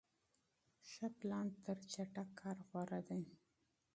[0.89, 3.23] ښه پلان تر چټک کار غوره دی.